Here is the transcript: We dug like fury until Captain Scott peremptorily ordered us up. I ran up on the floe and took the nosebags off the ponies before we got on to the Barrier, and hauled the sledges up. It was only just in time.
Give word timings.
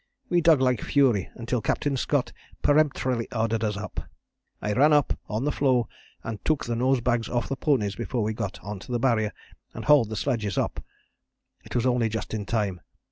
We 0.29 0.41
dug 0.41 0.59
like 0.59 0.81
fury 0.81 1.29
until 1.35 1.61
Captain 1.61 1.95
Scott 1.95 2.31
peremptorily 2.63 3.27
ordered 3.31 3.63
us 3.63 3.77
up. 3.77 4.09
I 4.59 4.73
ran 4.73 4.93
up 4.93 5.13
on 5.29 5.45
the 5.45 5.51
floe 5.51 5.87
and 6.23 6.43
took 6.43 6.65
the 6.65 6.75
nosebags 6.75 7.29
off 7.29 7.47
the 7.49 7.55
ponies 7.55 7.97
before 7.97 8.23
we 8.23 8.33
got 8.33 8.59
on 8.63 8.79
to 8.79 8.91
the 8.91 8.97
Barrier, 8.99 9.31
and 9.75 9.85
hauled 9.85 10.09
the 10.09 10.15
sledges 10.15 10.57
up. 10.57 10.83
It 11.63 11.75
was 11.75 11.85
only 11.85 12.09
just 12.09 12.33
in 12.33 12.47
time. 12.47 12.81